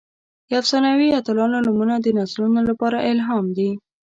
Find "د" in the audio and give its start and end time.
0.49-0.51, 1.99-2.07